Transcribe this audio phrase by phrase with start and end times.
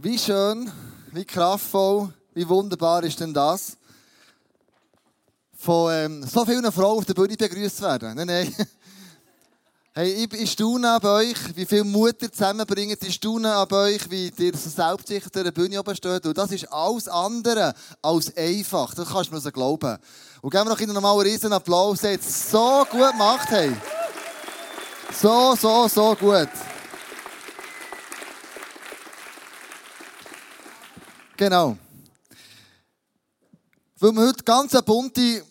[0.00, 0.70] Wie schön,
[1.10, 3.76] wie kraftvoll, wie wunderbar ist denn das,
[5.56, 8.14] von ähm, so vielen Frauen auf der Bühne begrüßt werden.
[8.14, 8.54] Nein, nein.
[9.94, 13.02] Hey, ich, staune an euch, wie viel Mut ihr zusammenbringt.
[13.02, 16.24] Ich staune an euch, wie ihr so selbstsicher auf der Bühne oben steht.
[16.24, 18.94] Und das ist alles andere als einfach.
[18.94, 19.98] Das kannst du mir so glauben.
[20.40, 22.02] Und geben wir noch einen riesen Applaus.
[22.02, 23.48] Sie es so gut gemacht.
[23.48, 23.72] Hey.
[25.20, 26.48] So, so, so gut.
[31.38, 31.78] Genau.
[34.00, 35.44] Weil wir heute ganz eine bunte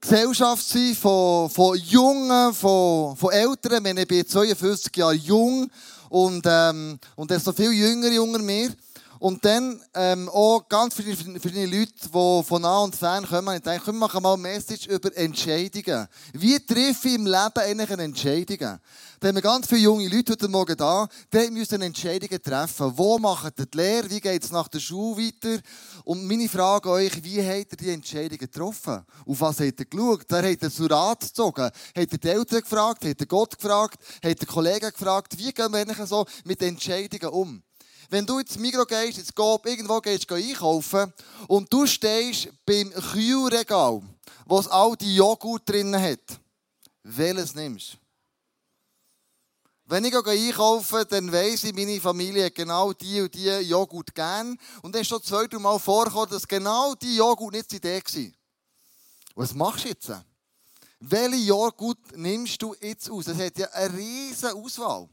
[0.00, 3.98] Gesellschaft sind von, von Jungen, von, von Älteren.
[3.98, 5.70] Ich bin 52 Jahre jung
[6.08, 8.70] und, ähm, und er ist noch viel jünger unter mir.
[9.18, 13.62] Und dann ähm, auch ganz viele, viele Leute, die von nah und fern kommen, ich
[13.62, 16.06] denke, komm, machen mal Message über Entscheidungen.
[16.32, 18.78] Wie treffe ich im Leben eigentlich eine Entscheidung?
[19.18, 22.92] Da haben wir ganz viele junge Leute heute Morgen da, die müssen Entscheidungen treffen.
[22.96, 24.10] Wo machen die Lehre?
[24.10, 25.62] Wie geht es nach der Schule weiter?
[26.04, 29.04] Und meine Frage an euch, wie habt ihr die Entscheidungen getroffen?
[29.26, 30.26] Auf was habt ihr geschaut?
[30.28, 31.70] Wer hat ihr zu Rat gezogen?
[31.96, 33.04] Habt ihr die Eltern gefragt?
[33.06, 33.98] Habt ihr Gott gefragt?
[34.22, 35.38] Habt ihr Kollegen gefragt?
[35.38, 37.62] Wie gehen wir eigentlich so mit Entscheidungen um?
[38.08, 41.12] Wenn du ins Migro gehst, ins Coop, irgendwo gehst, gehst einkaufen
[41.48, 44.02] und du stehst beim Kühlregal,
[44.44, 46.40] wo es all die Joghurt drin hat,
[47.02, 47.98] welches nimmst du?
[49.88, 54.58] Wenn ich einkaufe, dann weiss ich, meine Familie hat genau die und die Joghurt gern.
[54.82, 58.02] Und dann ist schon zwei, drei Mal vorgekommen, dass genau die Joghurt nicht die Idee
[58.02, 58.32] war.
[59.36, 60.10] Was machst du jetzt?
[60.98, 63.28] Welche Joghurt nimmst du jetzt aus?
[63.28, 65.08] Es hat ja eine riesige Auswahl.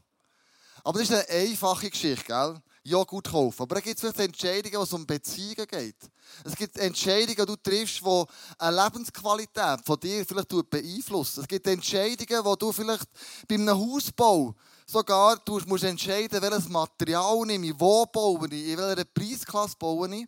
[0.82, 2.60] Aber das ist eine einfache Geschichte, gell?
[2.84, 3.62] Joghurt kaufen.
[3.62, 5.96] Aber da gibt es vielleicht Entscheidungen, wo es um Beziehungen geht.
[6.44, 8.24] Es gibt Entscheidungen, die du triffst, die
[8.58, 11.40] eine Lebensqualität von dir vielleicht beeinflussen.
[11.40, 13.08] Es gibt Entscheidungen, wo du vielleicht
[13.48, 14.54] bei einem Hausbau
[14.86, 20.14] sogar du musst entscheiden, welches Material nehme ich, wo baue ich, in welcher Preisklasse baue
[20.14, 20.26] ich.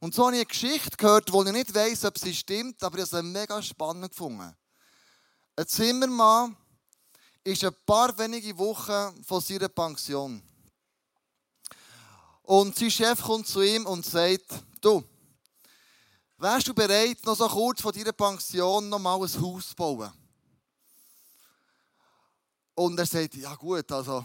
[0.00, 2.98] Und so habe ich eine Geschichte gehört, wo ich nicht weiss, ob sie stimmt, aber
[2.98, 4.54] ich habe sie mega spannend gefunden.
[5.54, 6.56] Ein Zimmermann
[7.44, 10.42] ist ein paar wenige Wochen von seiner Pension.
[12.42, 15.02] Und sein Chef kommt zu ihm und sagt, du,
[16.38, 20.12] wärst du bereit, noch so kurz vor deiner Pension noch mal ein Haus zu bauen?
[22.74, 24.24] Und er sagt, ja gut, also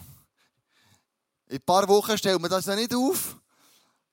[1.47, 3.37] in ein paar Wochen stellen wir das ja nicht auf.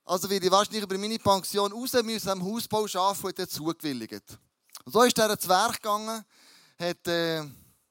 [0.04, 4.38] Also werde ich wahrscheinlich über meine Pension raus müssen am Hausbau arbeiten und hat zugewilligt.
[4.84, 6.25] Und so ist er ins Werk gegangen,
[6.78, 7.43] hat, äh,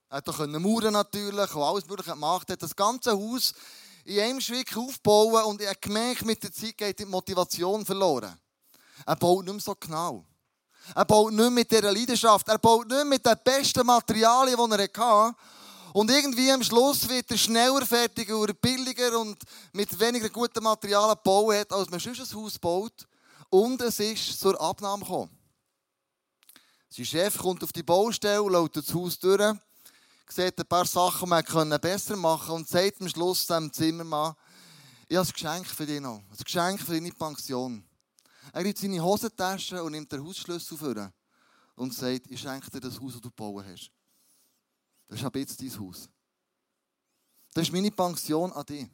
[0.09, 3.53] hat auch Mauern natürlich und alles mögliche gemacht, hat das ganze Haus
[4.05, 8.37] in einem Schritt aufbauen und ich habe gemerkt, mit der Zeit geht die Motivation verloren.
[9.05, 10.25] Er baut nicht mehr so genau.
[10.95, 12.47] Er baut nicht mehr mit dieser Leidenschaft.
[12.47, 15.35] Er baut nicht mehr mit den besten Materialien, die er hatte.
[15.93, 19.37] Und irgendwie am Schluss wird er schneller fertig oder billiger und
[19.71, 23.07] mit weniger guten Materialien bauen hat, als man sonst ein Haus baut.
[23.49, 25.37] Und es ist zur Abnahme gekommen.
[26.89, 29.55] Sein Chef kommt auf die Baustelle, läuft das Haus durch
[30.31, 34.35] sieht ein paar Sachen, die man besser machen können und sagt am Schluss dem Zimmermann,
[35.07, 37.83] ich habe ein Geschenk für dich noch, ein Geschenk für deine Pension.
[38.51, 41.11] Er nimmt seine Hosentasche und nimmt den Hausschlüssel vor
[41.75, 43.91] und sagt, ich schenke dir das Haus, das du gebaut hast.
[45.07, 46.09] Das ist ab jetzt dein Haus.
[47.53, 48.87] Das ist meine Pension an dich.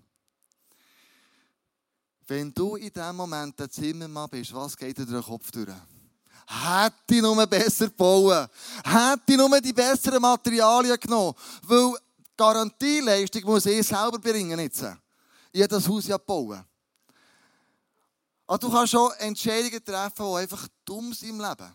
[2.28, 5.74] Wenn du in diesem Moment der Zimmermann bist, was geht dir durch den Kopf durch?
[6.50, 8.48] Hätte ich nur besser bauen.
[8.84, 11.34] Hätte ich nur die besseren Materialien genommen.
[11.64, 14.86] Weil die Garantieleistung muss ich selber bringen jetzt.
[15.52, 16.64] Ich habe das Haus ja bauen.
[18.48, 21.72] Aber du kannst schon Entscheidungen treffen, die einfach dumm sind im Leben.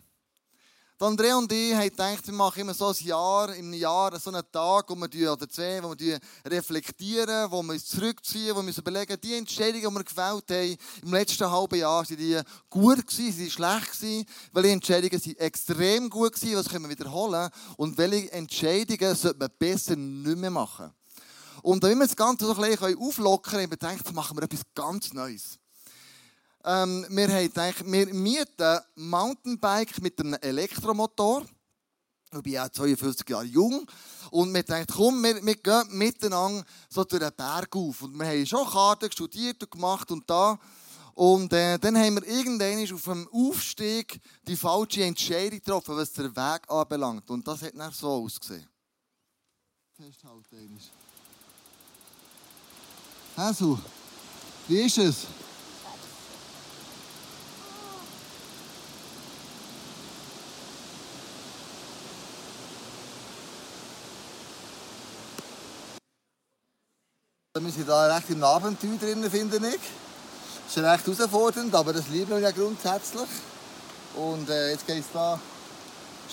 [0.97, 4.49] Andrea und ich haben gedacht, wir machen immer so ein Jahr, im Jahr so einen
[4.49, 8.77] Tag, wo wir, oder zwei, wo wir reflektieren, wo wir uns zurückziehen, wo wir uns
[8.77, 12.39] überlegen, die Entscheidungen, die wir gefällt haben im letzten halben Jahr, sind die
[12.69, 16.91] gut gewesen, sind die schlecht gewesen, welche Entscheidungen sind extrem gut gewesen, was können wir
[16.91, 20.93] wiederholen und welche Entscheidungen sollte man besser nicht mehr machen.
[21.61, 25.11] Und wenn wir das Ganze so ein bisschen auflockern können, dann machen wir etwas ganz
[25.11, 25.59] Neues.
[26.67, 31.45] Ähm, wir haben gedacht, wir mieten Mountainbike mit einem Elektromotor.
[32.33, 33.85] Ich bin auch 52 Jahre jung.
[34.31, 38.01] Und wir dachten, komm, wir, wir gehen miteinander so durch den Berg auf.
[38.01, 40.57] Und wir haben schon Karten studiert und gemacht und da.
[41.13, 46.35] Und äh, dann haben wir irgendwann auf dem Aufstieg die falsche Entscheidung getroffen, was den
[46.35, 47.29] Weg anbelangt.
[47.29, 48.67] Und das hat dann so ausgesehen.
[49.95, 50.79] Festhalten.
[53.35, 53.79] Also,
[54.67, 55.27] wie ist es?
[67.57, 69.79] Wir sind da recht im Abenteuer drin, finde ich.
[70.67, 73.29] Das ist recht herausfordernd, aber das lieben wir ja grundsätzlich.
[74.13, 75.39] Und äh, jetzt geht es da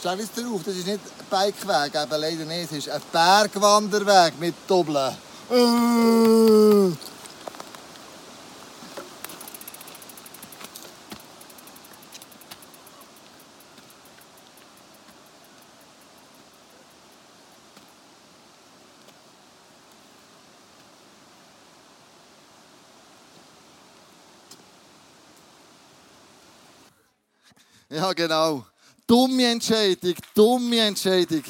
[0.02, 2.72] es drauf, das ist nicht ein Bikeweg, eben leider nicht.
[2.72, 5.16] Es ist ein Bergwanderweg mit Doppeln.
[27.92, 28.64] Ja, genau.
[29.06, 31.42] Dumme Entscheidung, dumme Entscheidung.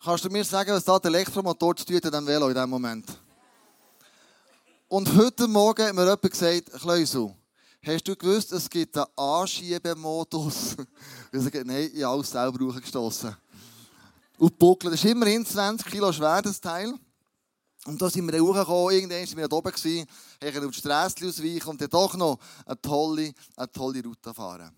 [0.00, 2.70] Kannst du mir sagen, was da der Elektromotor zu tun hat an Velo in diesem
[2.70, 3.06] Moment?
[4.86, 7.34] Und heute Morgen hat mir jemand gesagt, Kleusel,
[7.82, 10.76] hast du gewusst, es gibt einen Anschiebemodus?
[11.32, 13.36] Ich sage, nein, ich habe alles selber gestossen.
[14.38, 16.94] Und buckeln, das ist immerhin 20 Kilo schwer, das Teil.
[17.88, 21.26] Und da sind wir dann hochgekommen, irgendwann waren wir da oben, haben auf die Straße
[21.26, 24.76] ausweichen und dann doch noch eine tolle, eine tolle Route fahren.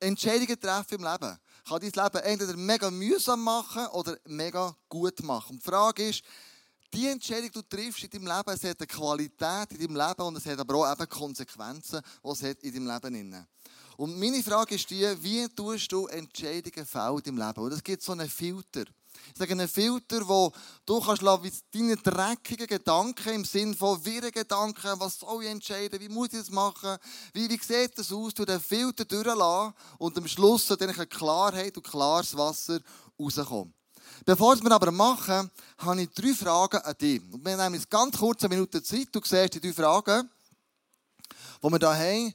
[0.00, 1.38] Entscheidungen treffen im Leben
[1.68, 5.50] kann dein Leben entweder mega mühsam machen oder mega gut machen.
[5.50, 6.22] Und die Frage ist,
[6.94, 10.22] die Entscheidung, die du triffst in deinem Leben, es hat eine Qualität in deinem Leben
[10.22, 13.46] und es hat aber auch eben Konsequenzen, die es hat in deinem Leben hat.
[13.98, 17.60] Und meine Frage ist die, wie tust du Entscheidungen fällen in deinem Leben?
[17.60, 18.84] Und es gibt so einen Filter.
[19.32, 20.52] Ich sage einen Filter, wo
[20.84, 26.00] du kannst lassen, deine dreckigen Gedanken im Sinne von wirren Gedanken, was soll ich entscheiden,
[26.00, 26.98] wie muss ich das machen,
[27.32, 31.86] wie, wie sieht das aus, du den Filter durchlassen und am Schluss dann Klarheit und
[31.86, 32.80] klares Wasser
[33.18, 33.72] rauskommen.
[34.24, 37.20] Bevor wir aber machen, habe ich drei Fragen an dich.
[37.42, 39.08] Wir nehmen jetzt ganz kurz eine Minute Zeit.
[39.10, 40.30] Du siehst die drei Fragen,
[41.62, 42.34] die wir hier haben.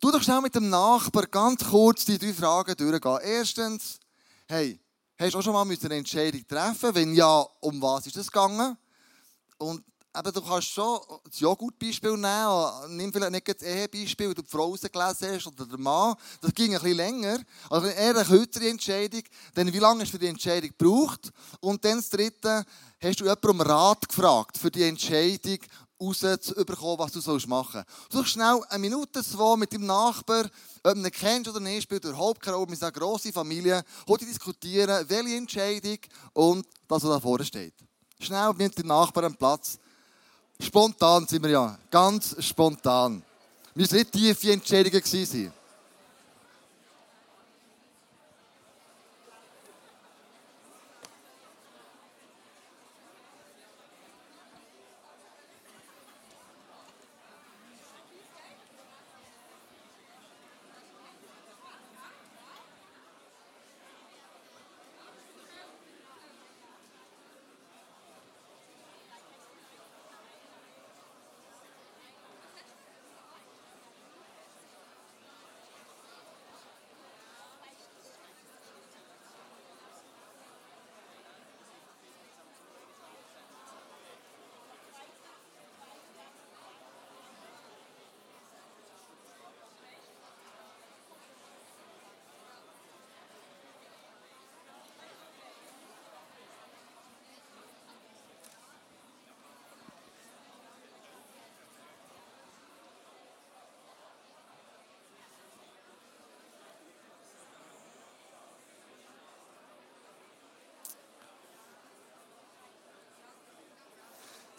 [0.00, 3.18] Du doch schnell mit dem Nachbar ganz kurz die drei Fragen durchgehen.
[3.22, 3.98] Erstens,
[4.46, 4.78] hey,
[5.16, 8.76] Hast du auch schon mal eine Entscheidung treffen Wenn ja, um was ist es gegangen?
[9.58, 9.84] Und
[10.16, 12.96] eben, du kannst schon das Joghurt-Beispiel nehmen.
[12.96, 16.16] Nimm vielleicht nicht das Ehebeispiel, weil du die Frau rausgelesen hast oder der Mann.
[16.40, 17.38] Das ging ein bisschen länger.
[17.70, 19.22] Also eher eine kürzere Entscheidung.
[19.54, 21.32] Dann, wie lange hast du für die Entscheidung gebraucht?
[21.60, 22.64] Und dann das Dritte,
[23.00, 25.58] hast du jemanden um Rat gefragt für die Entscheidung
[26.00, 28.12] rauszubekommen, was du machen sollst.
[28.12, 30.46] Du schnell eine Minute, zwei mit deinem Nachbar,
[30.82, 32.70] ob du ihn kennst oder nicht, spielt überhaupt keine Rolle.
[32.70, 33.82] Wir sind eine grosse Familie.
[34.08, 35.98] Heute diskutieren, welche Entscheidung
[36.32, 37.74] und das, was da vorne steht.
[38.18, 39.78] Schnell mit dem Nachbarn am Platz.
[40.60, 41.78] Spontan sind wir ja.
[41.90, 43.22] Ganz spontan.
[43.74, 45.52] Wir müssen nicht tiefe Entscheidungen gewesen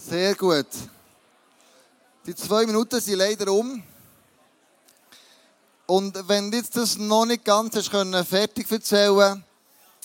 [0.07, 0.67] Sehr gut.
[2.27, 3.81] Die zwei Minuten sind leider um.
[5.87, 9.43] Und wenn du das noch nicht ganz hast können, fertig erzählen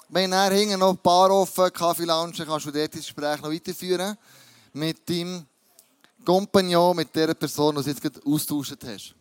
[0.09, 3.53] wenn er hinten noch ein paar offen, Kaffee Lounge, kannst du dort das Gespräch noch
[3.53, 4.17] weiterführen.
[4.73, 5.47] Mit deinem
[6.25, 9.15] Kompagnon, mit der Person, die du jetzt gerade austauscht hast.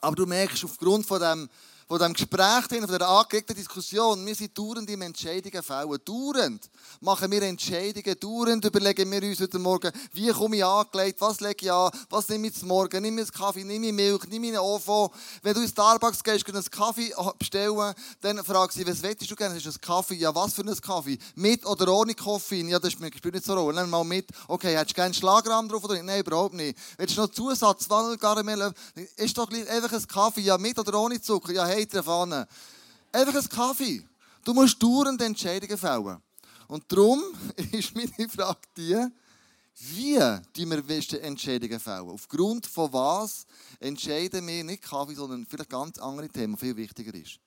[0.00, 1.48] Aber du merkst, aufgrund von dem
[1.92, 5.98] von diesem Gespräch, von dieser angeregten Diskussion, wir sind dauernd im Entscheidungen fällen.
[6.02, 6.70] Dauernd
[7.02, 11.66] machen wir Entscheidungen, dauernd überlegen wir uns heute Morgen, wie komme ich angelegt, was lege
[11.66, 14.46] ich an, was nehme ich zum Morgen, nehme ich einen Kaffee, nehme ich Milch, nehme
[14.46, 15.12] ich einen OVO.
[15.42, 19.58] Wenn du in Starbucks gehst, einen Kaffee bestellen, dann fragst du was willst du gerne?
[19.58, 20.14] Ist ein Kaffee?
[20.14, 21.18] Ja, was für ein Kaffee?
[21.34, 22.70] Mit oder ohne Koffein?
[22.70, 23.82] Ja, das spielt nicht so eine Rolle.
[23.82, 24.30] Nimm mal mit.
[24.48, 26.06] Okay, hättest du gerne einen Schlagrahmen drauf oder nicht?
[26.06, 26.78] Nein, überhaupt nicht.
[26.96, 28.72] Willst du noch Zusatz, Vanillegaramell?
[29.16, 30.40] Ist doch einfach ein Kaffee.
[30.40, 31.52] Ja, mit oder ohne Zucker?
[31.52, 32.46] Ja, hey, Meter vorne.
[33.10, 34.06] Einfach ein Kaffee.
[34.44, 36.22] Du musst dauernd Entscheidungen fällen.
[36.68, 37.22] Und darum
[37.72, 39.06] ist meine Frage die,
[39.74, 40.18] wie
[40.54, 42.08] die wir besten Entscheidungen fällen?
[42.08, 43.46] Aufgrund von was
[43.80, 47.38] entscheiden wir nicht Kaffee, sondern vielleicht ganz andere Themen, viel wichtiger ist.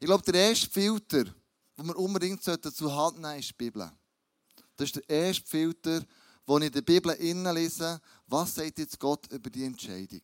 [0.00, 3.90] Ich glaube, der erste Filter, den wir unbedingt Hand nehmen sollten, ist die Bibel.
[4.76, 6.02] Das ist der erste Filter,
[6.46, 7.14] wo ich in der Bibel
[7.54, 10.22] lese, was sagt jetzt Gott über die Entscheidung?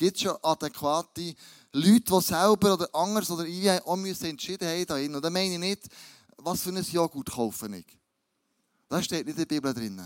[0.00, 1.34] Gibt es schon adäquate
[1.74, 5.14] Leute, die selber oder anders oder ich auch müssen entschieden haben dahin?
[5.14, 5.82] Und dann meine ich nicht,
[6.38, 7.84] was für ein Joghurt kaufe ich.
[8.88, 10.00] Das steht nicht in der Bibel drin.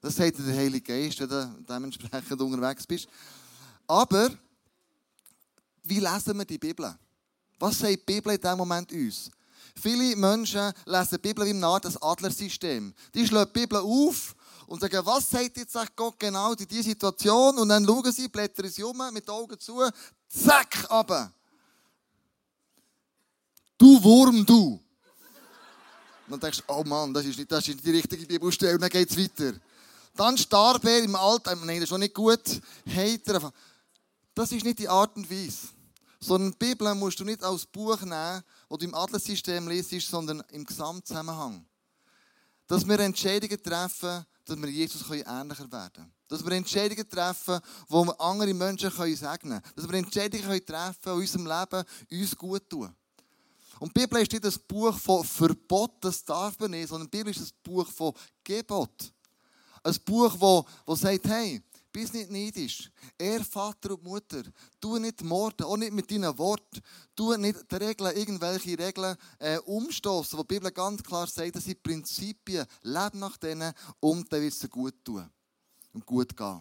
[0.00, 3.08] Das sagt der Heilige Geist, wenn du dementsprechend unterwegs bist.
[3.88, 4.30] Aber,
[5.82, 6.96] wie lesen wir die Bibel?
[7.58, 9.28] Was sagt die Bibel in diesem Moment uns?
[9.74, 12.94] Viele Menschen lesen die Bibel im das Adlersystem.
[13.12, 14.35] Die schlagen die Bibel auf
[14.66, 17.58] und sagen, was sagt jetzt Gott genau in dieser Situation?
[17.58, 19.80] Und dann schauen sie, blättern sie um, mit den Augen zu,
[20.28, 21.32] zack, aber.
[23.78, 24.80] Du Wurm, du.
[26.26, 28.74] Und dann denkst du, oh Mann, das ist nicht, das ist nicht die richtige Bibelstelle.
[28.74, 29.56] Und dann geht es weiter.
[30.14, 31.54] Dann starb er im Alter.
[31.56, 32.60] Nein, das ist schon nicht gut.
[32.88, 33.52] Heiter.
[34.34, 35.68] Das ist nicht die Art und Weise.
[36.18, 40.42] Sondern die Bibel musst du nicht als Buch nehmen, das du im Adlersystem liest, sondern
[40.50, 41.64] im Gesamtzusammenhang.
[42.66, 46.12] Dass wir Entscheidungen treffen, dass wir Jesus ähnlicher werden können.
[46.28, 49.62] Dass wir Entscheidungen treffen, wo wir andere Menschen segnen können.
[49.74, 52.94] Dass wir Entscheidungen treffen, die in unserem Leben uns gut tun.
[53.78, 57.18] Und die Bibel ist nicht ein Buch von Verbot, das darf man nicht, sondern die
[57.18, 59.12] Bibel ist ein Buch von Gebot.
[59.82, 61.62] Ein Buch, wo, wo sagt, hey,
[61.96, 62.90] bist nicht neidisch.
[63.16, 64.42] Er, Vater und Mutter,
[64.78, 66.82] tu nicht morden, auch nicht mit deinen Worten.
[67.14, 71.64] Tu nicht die Regeln, irgendwelche Regeln äh, umstoßen, wo die Bibel ganz klar sagt, das
[71.64, 72.66] sind Prinzipien.
[72.82, 75.26] Lebe nach denen und dann wird es gut tun
[75.94, 76.60] und gut gehen.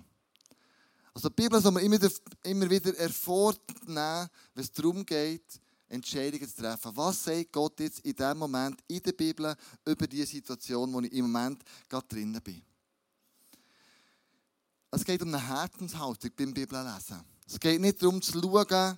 [1.13, 1.99] Also die Bibel soll man immer,
[2.43, 6.95] immer wieder hervornehmen, wenn es darum geht, Entscheidungen zu treffen.
[6.95, 9.53] Was sagt Gott jetzt in diesem Moment in der Bibel
[9.85, 12.61] über die Situation, wo ich im Moment gerade drinnen bin?
[15.05, 17.23] Es geht um eine Herzenshaltung beim Bibellesen.
[17.45, 18.97] Es geht nicht darum zu schauen,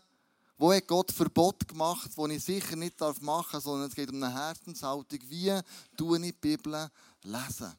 [0.57, 4.23] wo hat Gott Verbot gemacht, wo ich sicher nicht machen darf, sondern es geht um
[4.23, 5.19] eine Herzenshaltung.
[5.23, 5.59] Wie
[5.97, 6.89] tue ich die Bibel
[7.23, 7.73] lesen?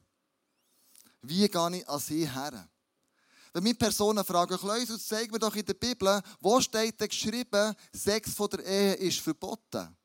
[1.22, 2.68] Wie gehe ich an sie her?
[3.54, 7.74] Wenn mich Personen fragen, Kleus, zeig mir doch in der Bibel, wo steht denn geschrieben,
[7.94, 9.96] Sex von der Ehe ist verboten?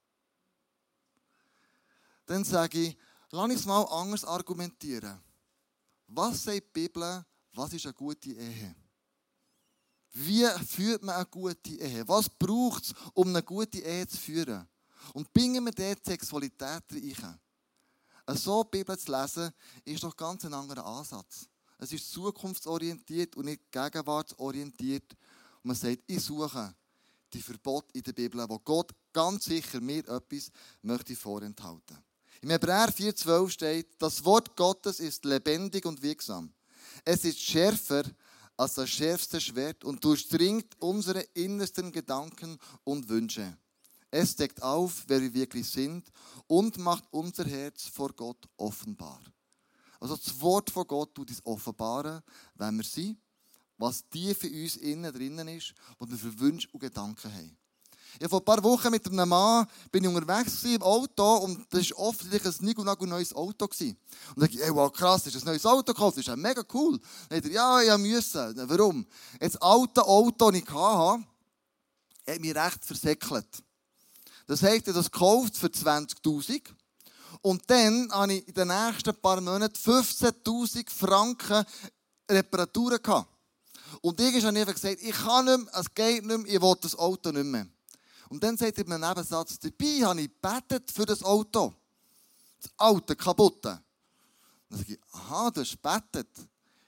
[2.25, 2.97] Dann sage ich,
[3.31, 5.21] lass uns mal anders argumentieren.
[6.07, 8.75] Was sagt die Bibel was ist eine gute Ehe?
[10.13, 12.07] Wie führt man eine gute Ehe?
[12.07, 14.67] Was braucht es, um eine gute Ehe zu führen?
[15.13, 17.39] Und bringen wir dort Sexualität rein?
[18.35, 19.51] So die Bibel zu lesen,
[19.83, 21.47] ist doch ganz ein anderer Ansatz.
[21.77, 25.11] Es ist zukunftsorientiert und nicht gegenwartsorientiert.
[25.11, 26.73] Und man sagt, ich suche
[27.33, 31.97] die Verbote in der Bibel, wo Gott ganz sicher mir etwas möchte vorenthalten.
[32.41, 36.53] Im Hebräer 4,12 steht, das Wort Gottes ist lebendig und wirksam.
[37.05, 38.03] Es ist schärfer
[38.57, 43.57] als das schärfste Schwert und durchdringt unsere innersten Gedanken und Wünsche.
[44.11, 46.11] Es deckt auf, wer wir wirklich sind
[46.45, 49.19] und macht unser Herz vor Gott offenbar.
[49.99, 52.21] Also das Wort von Gott tut uns offenbaren,
[52.55, 53.17] wenn wir sind,
[53.77, 57.57] was tief in uns innen drinnen ist und wir für Wünsche und Gedanken haben.
[58.19, 61.89] Ich vor ein paar Wochen mit einem Mann bin ich unterwegs im Auto und das
[61.91, 63.65] war offensichtlich ein Nigel neues Auto.
[63.65, 63.95] Und dann
[64.35, 66.99] dachte ich, ey, wow, krass, ist ein neues Auto gekauft, das ist ja mega cool.
[67.29, 68.53] Dann dachte ich, ja, ich musste.
[68.67, 69.05] Warum?
[69.39, 71.23] Das alte Auto, das ich hatte,
[72.27, 73.47] hat mich recht versäckelt.
[74.45, 76.61] Das heisst, ich das gekauft für 20'000
[77.41, 81.65] und dann habe ich in den nächsten paar Monaten 15'000 Franken
[82.29, 83.29] Reparaturen gehabt.
[84.01, 86.75] Und ich habe einfach gesagt, ich kann nicht mehr, es geht nicht mehr, ich will
[86.81, 87.67] das Auto nicht mehr.
[88.29, 91.73] Und dann sagt er im Nebensatz, dabei habe ich gebetet für das Auto.
[92.61, 93.81] Das alte, kaputte.
[94.69, 96.29] Dann sage ich, aha, du hast gebetet.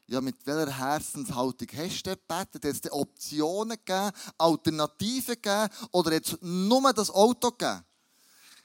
[0.07, 2.65] Ja, mit welcher Herzenshaltung hast du gebetet?
[2.65, 7.83] Hat es Optionen gegeben, Alternativen gegeben oder hat es nur das Auto gegeben?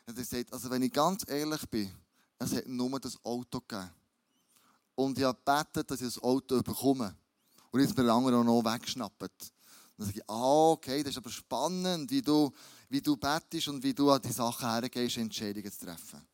[0.07, 1.91] Und er sagt, also wenn ich ganz ehrlich bin,
[2.39, 3.91] es hat nur das Auto gegeben.
[4.95, 7.17] Und ich habe gebetet, dass ich das Auto bekomme.
[7.71, 9.53] Und jetzt mir der andere noch weggeschnappt.
[10.01, 12.51] Dann sage ich, ah, okay, das ist aber spannend, wie du,
[12.89, 16.27] wie du bettest und wie du an die Sachen hergehst, Entscheidungen zu treffen.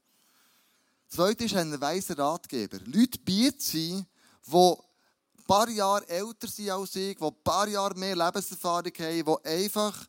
[1.09, 2.79] Zweitens ist ein weiser Ratgeber.
[2.85, 4.07] Leute bieten sie,
[4.47, 9.25] die ein paar Jahre älter sind als ich, die ein paar Jahre mehr Lebenserfahrung haben,
[9.25, 10.07] die einfach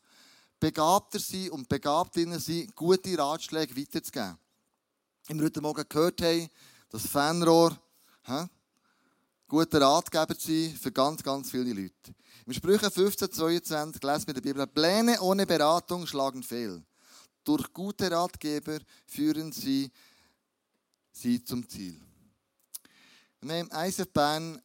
[0.60, 4.38] begabter sind und begabt sind, gute Ratschläge weiterzugeben.
[5.30, 6.48] Im heute Morgen gehört haben,
[6.92, 7.76] das Fanrohr,
[8.22, 8.46] hä,
[9.48, 12.14] guter Ratgeber zu sein für ganz, ganz viele Leute.
[12.46, 16.84] Im Sprüche 15, 22 lesen wir in der Bibel, Pläne ohne Beratung schlagen fehl.
[17.44, 19.90] Durch gute Ratgeber führen sie
[21.12, 22.00] sie zum Ziel.
[23.42, 24.62] Wir haben im ISF Bern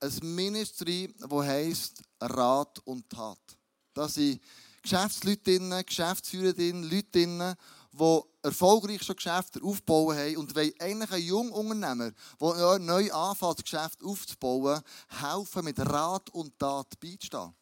[0.00, 3.38] ein Ministry, das heisst Rat und Tat.
[3.92, 4.40] Da sind
[4.82, 7.54] Geschäftsleute drin, Geschäftsführer Leute die
[8.44, 13.64] erfolgreich schon Geschäfte aufbauen haben und wollen eigentlich einen jungen Unternehmer, der neu anfängt, das
[13.64, 17.54] Geschäft aufzubauen, helfen, mit Rat und Tat beizustehen.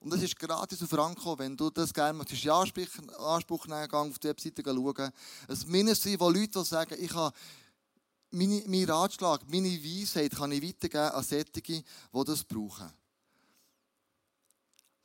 [0.00, 4.18] Und das ist gratis auf Franco, wenn du das gerne möchtest, in Anspruch nehmen, auf
[4.18, 5.12] die Webseite schauen.
[5.46, 7.36] Es Ministry, wo Leute sagen, ich habe
[8.30, 12.90] meine, mein Ratschlag, meine Weisheit kann ich weitergeben an solche, die das brauchen.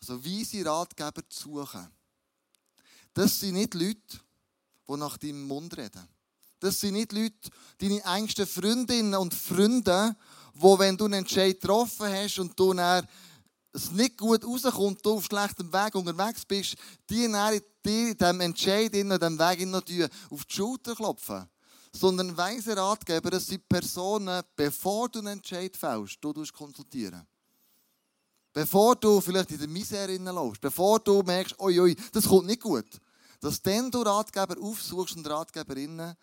[0.02, 1.88] Also weise Ratgeber zu suchen.
[3.14, 4.20] Das sind nicht Leute,
[4.88, 6.08] die nach deinem Mund reden.
[6.60, 10.16] Das sind nicht Leute, deine engsten Freundinnen und Freunde,
[10.54, 12.74] wo wenn du einen Entscheid getroffen hast und du
[13.74, 16.76] es nicht gut rauskommt, du auf schlechtem Weg unterwegs bist,
[17.10, 19.84] die dann dir diesem Entscheid, in diesem Weg noch
[20.32, 21.46] auf die Schulter klopfen.
[21.92, 27.26] Sondern weise Ratgeber, das sind Personen, bevor du einen Entscheid fällst, du konsultieren.
[28.52, 32.62] Bevor du vielleicht in der Misere läufst, bevor du merkst, oi, oi, das kommt nicht
[32.62, 32.86] gut.
[33.46, 36.16] Dass dann du Ratgeber aufsuchst und Ratgeberinnen,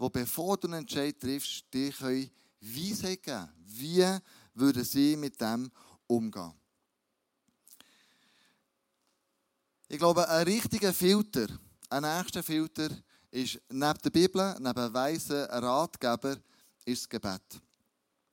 [0.00, 4.18] die bevor du einen Entscheid triffst, dir Weisheit geben Wie
[4.54, 5.70] würden sie mit dem
[6.06, 6.54] umgehen?
[9.88, 11.48] Ich glaube, ein richtiger Filter,
[11.90, 12.88] ein nächster Filter,
[13.30, 16.38] ist neben der Bibel, neben weisen Ratgeber,
[16.86, 17.60] ist das Gebet.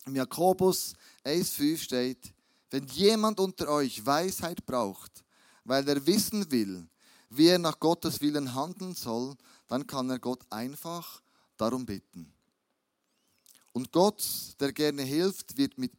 [0.06, 0.94] Im Jakobus
[1.26, 2.34] 1,5 steht,
[2.72, 5.26] wenn jemand unter euch Weisheit braucht,
[5.66, 6.88] weil er wissen will,
[7.30, 9.36] wie er nach Gottes Willen handeln soll,
[9.68, 11.22] dann kann er Gott einfach
[11.58, 12.34] darum bitten.
[13.74, 14.24] Und Gott,
[14.60, 15.92] der gerne hilft, wird mit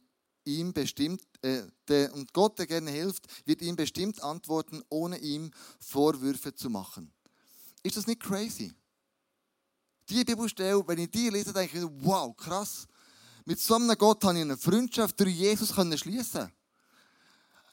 [0.45, 5.51] ihm bestimmt, äh, der, und Gott, der gerne hilft, wird ihm bestimmt antworten, ohne ihm
[5.79, 7.13] Vorwürfe zu machen.
[7.83, 8.73] Ist das nicht crazy?
[10.09, 12.87] Die Bibelstelle, wenn ich die lese, denke ich, wow, krass.
[13.45, 16.51] Mit so einem Gott habe ich eine Freundschaft durch Jesus schließen.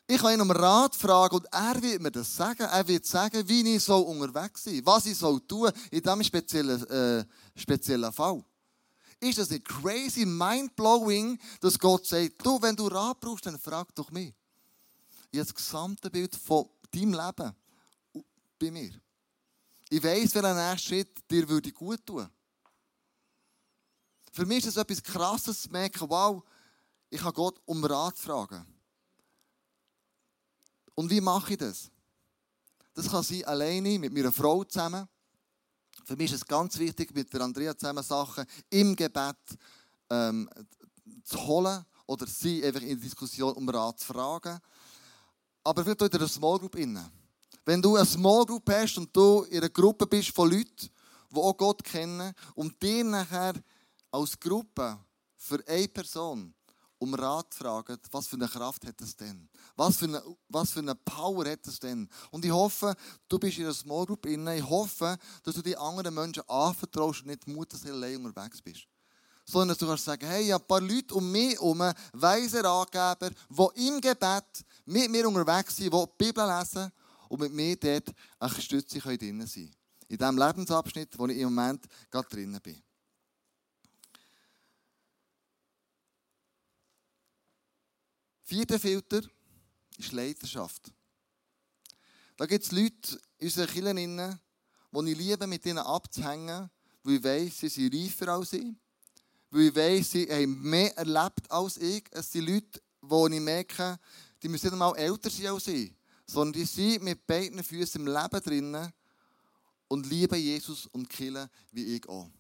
[0.09, 2.63] Ich kann ihn um Rat fragen und er wird mir das sagen.
[2.63, 6.23] Er wird sagen, wie ich so unterwegs sein soll, was ich soll tun in diesem
[6.23, 7.25] speziellen, äh,
[7.57, 8.45] speziellen Fall.
[9.19, 13.93] Ist das nicht crazy, mind-blowing, dass Gott sagt, du, wenn du Rat brauchst, dann frag
[13.97, 14.33] doch mich.
[15.33, 17.53] Ich habe das gesamte Bild von deinem Leben
[18.59, 18.93] bei mir.
[19.89, 22.29] Ich weiß, welcher nächste Schritt dir würde gut tun.
[24.33, 26.45] Für mich ist es etwas Krasses zu merken, wow,
[27.11, 28.76] ich kann Gott um Rat fragen.
[30.97, 31.91] Und wie mache ich das?
[32.95, 35.07] Das kann sein, alleine, mit meiner Frau zusammen.
[36.05, 39.37] Für mich ist es ganz wichtig, mit der Andrea zusammen Sachen im Gebet
[40.09, 40.49] ähm,
[41.23, 44.59] zu holen oder sie einfach in der Diskussion um Rat zu fragen.
[45.63, 46.77] Aber vielleicht auch in einer Small Group.
[47.65, 50.89] Wenn du eine Small Group hast und du in einer Gruppe bist von Leuten,
[51.31, 53.55] die auch Gott kennen und dir nachher
[54.11, 54.99] als Gruppe
[55.37, 56.55] für eine Person
[57.07, 59.49] um Rat fragen, was für eine Kraft hat es denn?
[59.77, 62.09] Was für, eine, was für eine Power hat es denn?
[62.31, 62.95] Und ich hoffe,
[63.29, 64.57] du bist in einer Small Group inne.
[64.57, 68.87] Ich hoffe, dass du die anderen Menschen anvertraust und nicht mutig allein unterwegs bist.
[69.45, 72.65] Sondern dass du kannst sagen, hey, ich habe ein paar Leute um mich herum, weise
[72.65, 76.91] Ratgeber, die im Gebet mit mir unterwegs sind, die die Bibel lesen
[77.29, 79.75] und mit mir dort eine Stütze drin sein können.
[80.09, 82.83] In diesem Lebensabschnitt, wo ich im Moment gerade drinnen bin.
[88.49, 89.23] Vierter Filter
[89.99, 90.93] ist Leiterschaft.
[92.37, 94.41] Da gibt es Leute in unseren Kirchen,
[94.93, 96.71] die ich liebe, mit ihnen abzuhängen,
[97.03, 98.73] weil ich weiss, sie sind reifer als ich.
[99.51, 102.05] Weil ich weiss, sie haben mehr erlebt als ich.
[102.13, 103.99] Es sind Leute, die ich merke,
[104.41, 105.93] die müssen nicht einmal älter sein als ich,
[106.25, 108.93] sondern die sind mit beiden Füßen im Leben drinnen
[109.89, 112.31] und lieben Jesus und killen wie ich auch.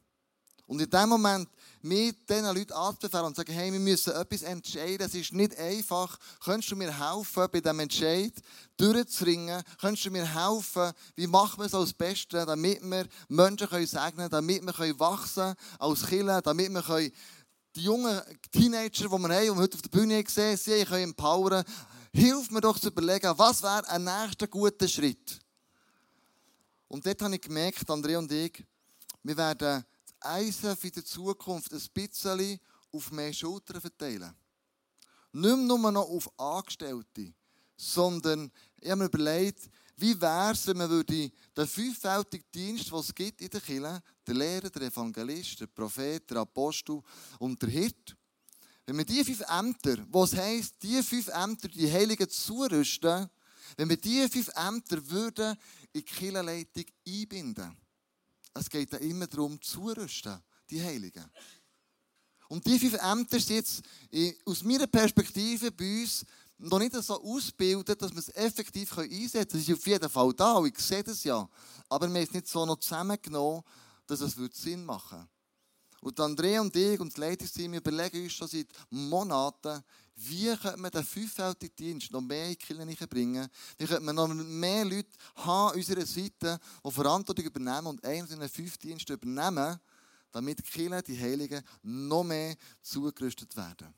[0.66, 1.48] Und in dem Moment
[1.80, 5.56] mit diesen Leuten anzubefehlen und zu sagen, hey, wir müssen etwas entscheiden, es ist nicht
[5.56, 6.18] einfach.
[6.44, 8.32] Könntest du mir helfen, bei diesem Entscheid
[8.76, 9.62] durchzuringen?
[9.80, 14.28] Könntest du mir helfen, wie machen wir es als Beste, damit wir Menschen können segnen
[14.28, 17.12] können, damit wir wachsen als Kinder, damit wir können
[17.76, 21.62] die jungen Teenager, die wir haben, wir heute auf der Bühne gesehen sie können empowern.
[22.12, 25.38] Hilf mir doch zu überlegen, was wäre ein nächster guter Schritt?
[26.88, 28.64] Und dort habe ich gemerkt, André und ich,
[29.22, 29.84] wir werden
[30.24, 32.60] ISAF in der Zukunft ein bisschen
[32.92, 34.34] auf mehr Schultern verteilen.
[35.32, 37.32] Nicht nur noch auf Angestellte,
[37.76, 38.50] sondern
[38.80, 41.32] ich habe mir überlegt, wie wäre es, wenn man den
[41.66, 46.38] fünffältigen Dienst, den es gibt in der Kirche, der Lehrer, der Evangelist, der Prophet, der
[46.38, 47.00] Apostel
[47.38, 48.16] und der Hirt,
[48.84, 53.28] wenn wir diese fünf Ämter, was heisst, diese fünf Ämter, die Heiligen zurüsten,
[53.76, 55.56] wenn wir diese fünf Ämter würden
[55.92, 57.85] in die Kirchenleitung einbinden würden,
[58.58, 60.38] es geht ja immer darum, zurüsten,
[60.70, 61.24] die Heiligen.
[62.48, 63.82] Und die fünf Ämter sind jetzt
[64.44, 66.24] aus meiner Perspektive bei uns
[66.58, 69.62] noch nicht so ausgebildet, dass wir es effektiv einsetzen können.
[69.62, 71.48] Es ist auf jeden Fall da, ich sehe das ja.
[71.88, 73.62] Aber wir haben es nicht so noch zusammengenommen,
[74.06, 75.28] dass es Sinn machen würde.
[76.00, 79.82] Und Andrea und ich und das Leitungsteam überlegen uns schon seit Monaten,
[80.16, 83.48] wie könnte man den fünffältigen Dienst noch mehr in die Kirche bringen?
[83.76, 88.26] Wie könnte man noch mehr Leute haben an unserer Seite, die Verantwortung übernehmen und einen
[88.26, 89.78] von den fünf Diensten übernehmen,
[90.32, 93.92] damit die Kirche, die Heiligen, noch mehr zugerüstet werden.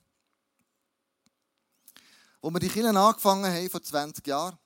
[2.41, 4.59] Als wir die Kirche angefangen haben, vor 20 Jahren,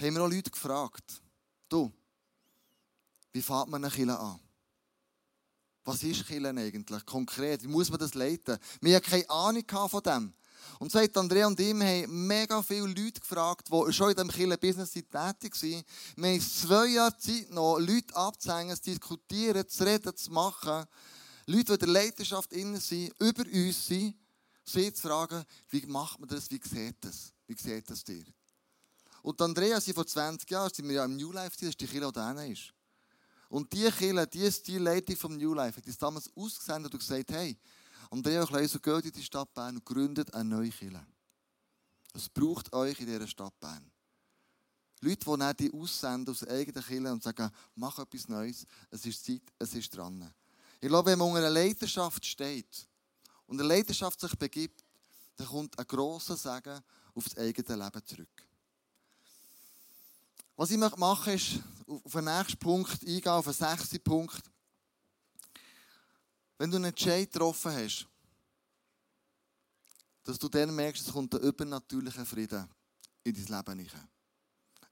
[0.00, 1.22] haben wir auch Leute gefragt,
[1.68, 1.92] du,
[3.32, 4.40] wie fährt man eine Kirche an?
[5.86, 7.62] Was ist Killen eigentlich konkret?
[7.62, 8.58] Wie muss man das leiten?
[8.80, 10.34] Wir hatten keine Ahnung von dem.
[10.80, 14.90] Und hat Andrea und ich haben mega viele Leute gefragt, die schon in diesem Killen-Business
[14.90, 15.84] tätig waren.
[16.16, 20.86] Wir haben zwei Jahre Zeit noch, Leute abzuhängen, zu diskutieren, zu reden, zu machen.
[21.46, 24.16] Leute, die in der Leidenschaft innen sind, über uns sind,
[24.64, 27.32] sie zu fragen, wie macht man das, wie sieht das?
[27.46, 28.24] Wie sieht das dir?
[29.22, 31.86] Und Andrea, sie vor 20 Jahren, sind wir ja im New Life, das ist die
[31.86, 32.75] Kirche, die ist.
[33.48, 37.56] Und die Kirche, die Stilleitung vom New Life, hat uns damals ausgesendet und gesagt, hey,
[38.10, 41.04] Andrea Kleiser, geht in die Stadt Bern und gründet eine neue Kirche.
[42.14, 43.90] Es braucht euch in dieser Stadt Bern.
[45.00, 49.24] Leute, die dann die aussenden aus eigenen Kirche und sagen, mach etwas Neues, es ist
[49.24, 50.32] Zeit, es ist dran.
[50.80, 52.88] Ich glaube, wenn man unter einer Leiterschaft steht
[53.46, 54.84] und eine Leiterschaft sich begibt,
[55.36, 56.80] dann kommt ein grosser Segen
[57.14, 58.45] auf das eigene Leben zurück.
[60.56, 64.42] Was ich machen möchte, ist auf den nächsten Punkt eingehen, auf den sechsten Punkt.
[66.56, 68.06] Wenn du einen Entscheid getroffen hast,
[70.22, 72.66] dass du dann merkst, es kommt ein übernatürlicher Frieden
[73.22, 74.08] in dein Leben hinein.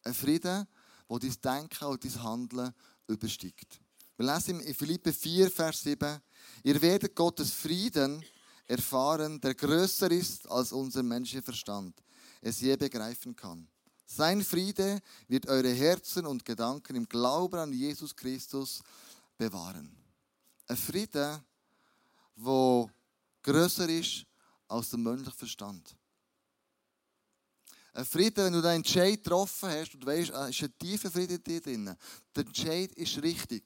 [0.03, 0.69] Ein Frieden,
[1.09, 2.75] der dein Denken und dein Handeln
[3.07, 3.81] übersteigt.
[4.19, 6.21] Wir lesen in Philippe 4, Vers 7,
[6.63, 8.23] ihr werdet Gottes Frieden
[8.67, 11.99] erfahren, der größer ist, als unser menschlicher Verstand
[12.43, 13.67] es je begreifen kann.
[14.07, 18.83] Sein Friede wird eure Herzen und Gedanken im Glauben an Jesus Christus
[19.37, 19.95] bewahren.
[20.67, 21.43] Ein Friede,
[22.37, 22.91] der
[23.43, 24.27] größer ist
[24.69, 25.97] als der menschliche Verstand.
[27.93, 31.35] Ein Friede, wenn du deinen Entscheid getroffen hast und weißt, es ist ein tiefer Friede
[31.35, 31.97] in dir drin.
[32.35, 33.63] Der Entscheid ist richtig.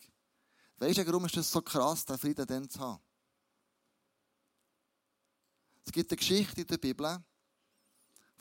[0.77, 3.03] Weißt du, warum ist das so krass, den Frieden dann zu haben?
[5.85, 7.25] Es gibt eine Geschichte in der Bibel,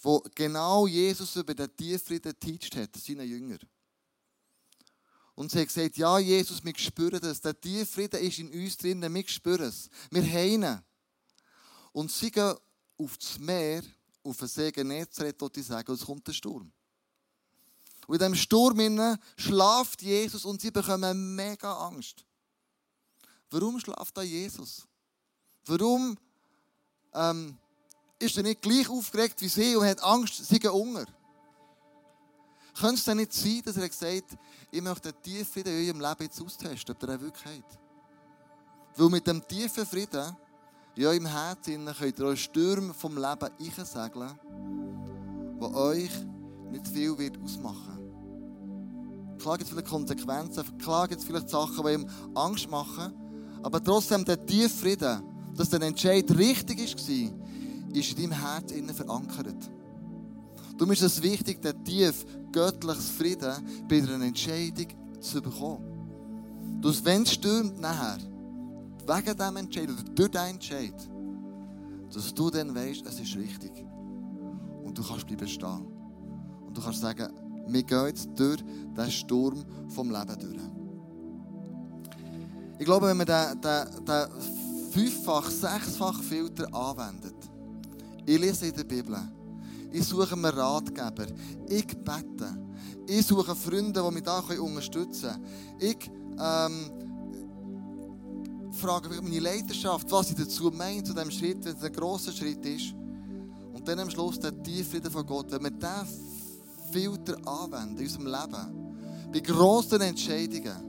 [0.01, 3.57] wo genau Jesus über den Tieffrieden geteacht hat, seinen Jünger.
[5.36, 9.13] Und sie hat gesagt, ja Jesus, wir spüren das, der Tieffrieden ist in uns drinnen,
[9.13, 9.89] wir spüren es.
[10.10, 10.83] Wir heinen.
[11.91, 12.55] Und sie gehen
[12.97, 13.83] auf das Meer,
[14.23, 16.71] auf den See Genezareth, dort sagen, und es kommt ein Sturm.
[18.07, 22.25] Und in diesem Sturm schlaft Jesus und sie bekommen mega Angst.
[23.49, 24.88] Warum schlaft da Jesus?
[25.65, 26.17] Warum
[27.13, 27.57] ähm,
[28.19, 31.06] ist er nicht gleich aufgeregt wie sie und hat Angst, sie gehen unter?
[32.80, 34.38] Könnte es denn nicht sein, dass er gesagt
[34.69, 37.80] ich möchte den tiefen Frieden in eurem Leben jetzt austesten, ob ihr ihn wirklich habt?
[38.95, 40.36] Weil mit dem tiefen Frieden
[40.95, 44.39] in eurem Herzen könnt ihr euch Stürme vom Leben einsegeln,
[45.60, 46.12] die euch
[46.71, 47.97] nicht viel wird ausmachen
[49.39, 53.13] Klar gibt es vielleicht Konsequenzen, klar gibt es vielleicht Sachen, die ihm Angst machen,
[53.63, 55.23] aber trotzdem der tiefe Frieden,
[55.56, 57.46] dass der Entscheid richtig war,
[57.99, 59.69] ist in deinem Herz innen verankert.
[60.77, 64.88] Du ist es wichtig, den tief göttlichen Frieden bei einer Entscheidung
[65.19, 66.79] zu bekommen.
[66.81, 68.19] Du, wenn es stürmt nachher,
[69.07, 71.10] wegen diesem Entscheid oder durch diesen Entscheid,
[72.13, 73.71] dass du dann weißt, es ist richtig.
[74.83, 75.88] Und du kannst bleiben stehen.
[76.65, 77.33] Und du kannst sagen,
[77.67, 78.63] wir gehen jetzt durch
[78.95, 80.62] den Sturm vom Leben durch.
[82.79, 87.37] Ich glaube, wenn man den, den, den fünffach, sechsfach Filter anwendet,
[88.27, 89.17] ich lese in der Bibel.
[89.89, 91.27] Ich suche mir Ratgeber.
[91.69, 92.57] Ich bete.
[93.07, 95.45] Ich suche Freunde, die mich da unterstützen können.
[95.79, 96.91] Ich ähm,
[98.73, 102.65] frage meine Leidenschaft, was ich dazu meine, zu diesem Schritt, wenn es ein grosser Schritt
[102.65, 102.93] ist.
[103.73, 105.49] Und dann am Schluss der Tieffrieden von Gott.
[105.49, 106.05] Wenn wir diesen
[106.91, 110.83] Filter anwenden in unserem Leben, bei grossen Entscheidungen,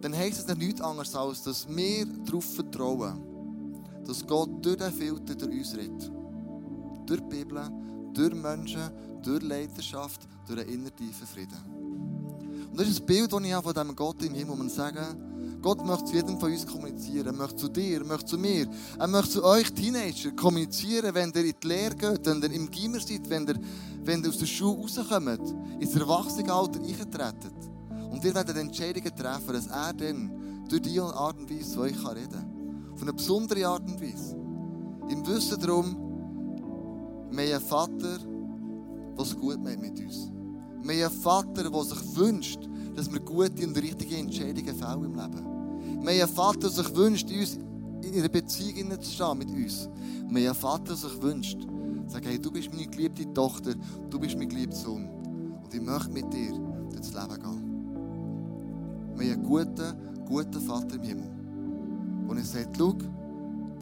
[0.00, 3.29] dann heisst es nichts anderes, als dass wir darauf vertrauen
[4.06, 6.10] dass Gott durch den Filter durch uns redet.
[7.06, 7.70] Durch die Bibel,
[8.14, 8.90] durch Menschen,
[9.22, 11.80] durch Leidenschaft, durch einen innertiefen Frieden.
[12.70, 14.68] Und das ist das Bild, das ich habe von diesem Gott im Himmel, wo man
[14.68, 17.26] sagen, Gott möchte zu jedem von uns kommunizieren.
[17.26, 18.66] Er möchte zu dir, er möchte zu mir.
[18.98, 22.70] Er möchte zu euch Teenager kommunizieren, wenn ihr in die Lehre geht, wenn ihr im
[22.70, 23.60] Gimmer seid, wenn ihr,
[24.04, 27.54] wenn ihr aus der Schule rauskommt, ins Erwachsenenalter eintretet.
[28.10, 31.96] Und ihr werdet Entscheidungen treffen, dass er dann durch diese Art und Weise zu euch
[32.06, 32.49] reden kann.
[33.00, 34.36] Auf eine besondere Art und Weise.
[35.08, 35.96] Im Wissen darum,
[37.30, 38.18] wir haben einen Vater,
[39.16, 40.30] der es gut macht mit uns.
[40.82, 45.14] Wir haben einen Vater, der sich wünscht, dass wir gute und richtige Entscheidungen fällen im
[45.14, 45.44] Leben.
[45.82, 47.58] Wir haben einen Vater, der sich wünscht, uns
[48.02, 49.88] in einer Beziehung zu stehen mit uns.
[49.88, 51.66] Wir haben einen Vater, der sich wünscht,
[52.06, 53.76] sagen, hey, du bist meine geliebte Tochter,
[54.10, 55.08] du bist mein geliebter Sohn.
[55.64, 56.52] Und ich möchte mit dir
[56.92, 59.16] durchs Leben gehen.
[59.16, 61.39] Wir haben einen guten, guten Vater im Himmel.
[62.30, 62.94] Und er sagt, schau,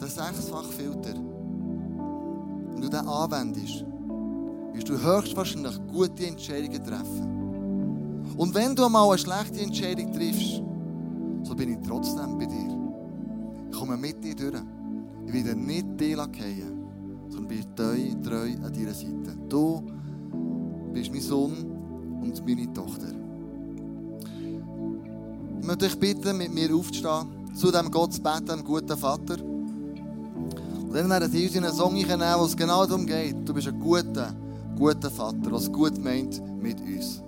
[0.01, 3.85] der sechsfache Filter, wenn du den anwendest,
[4.73, 8.33] wirst du höchstwahrscheinlich gute Entscheidungen treffen.
[8.35, 10.63] Und wenn du einmal eine schlechte Entscheidung triffst,
[11.43, 12.75] so bin ich trotzdem bei dir.
[13.69, 14.63] Ich komme mit dir durch.
[15.27, 16.89] Ich werde nicht dir fallen,
[17.29, 19.37] sondern bin treu, treu an deiner Seite.
[19.47, 19.83] Du
[20.91, 21.53] bist mein Sohn
[22.19, 23.13] und meine Tochter.
[25.59, 29.37] Ich möchte euch bitten, mit mir aufzustehen, zu dem Gott zu beten, dem guten Vater.
[30.89, 33.35] Und dann werden sie uns in einen Song nehmen, wo es genau darum geht.
[33.45, 34.33] Du bist ein guter,
[34.77, 37.21] guter Vater, was gut meint mit uns.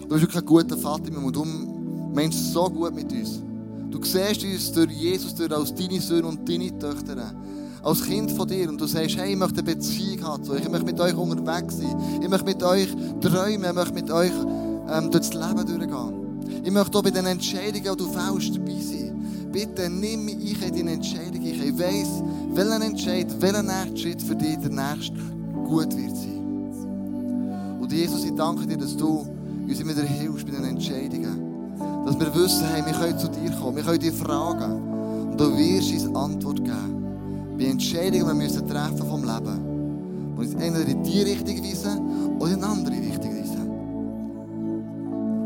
[0.00, 1.44] Du bist wirklich ein guter Vater und du
[2.14, 3.42] meinst so gut mit uns.
[3.90, 7.34] Du siehst uns durch Jesus durch als deine Söhne und deine Töchter.
[7.82, 8.68] Als Kind von dir.
[8.70, 10.42] Und du sagst, hey, ich möchte eine Beziehung haben.
[10.44, 12.20] Ich möchte mit euch unterwegs sein.
[12.22, 12.88] Ich möchte mit euch
[13.20, 13.64] träumen.
[13.64, 14.32] Ich möchte mit euch
[14.88, 16.21] ähm, durchs Leben durchgehen.
[16.64, 19.48] Ich möchte auch bei den Entscheidungen, die du fällst, dabei sein.
[19.52, 21.42] Bitte nimm mich in deine Entscheidung.
[21.42, 22.22] Ich weiss,
[22.54, 25.18] welcher Entscheid, welcher nächste Schritt für dich der nächste
[25.66, 27.78] gut wird sein.
[27.80, 29.26] Und Jesus, ich danke dir, dass du
[29.68, 31.52] uns immer wieder hilfst bei den Entscheidungen.
[32.06, 35.30] Dass wir wissen, hey, wir können zu dir kommen, wir können dir fragen.
[35.30, 37.56] Und du wirst uns Antwort geben.
[37.58, 40.34] Bei Entscheidungen, die wir müssen treffen vom Leben.
[40.36, 43.70] Und uns entweder in die Richtung weisen oder in eine andere Richtung weisen.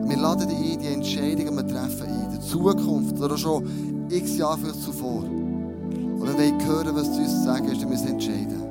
[0.08, 2.08] Wir laden dich ein, Entscheidungen, wir treffen.
[2.24, 5.22] In der Zukunft oder schon x Jahre zuvor.
[5.22, 8.62] Und wir wollen hören, was du uns sagen hast, wir müssen entscheiden.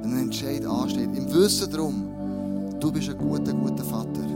[0.00, 2.04] Wenn ein Entscheid ansteht, im Wissen darum,
[2.80, 4.29] du bist ein guter, guter Vater.